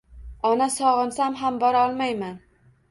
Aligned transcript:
Ona, 0.51 0.69
sog’insam 0.77 1.39
ham 1.43 1.61
bora 1.67 1.87
olmayman 1.87 2.39